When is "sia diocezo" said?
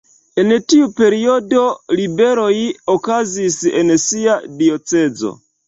4.09-5.37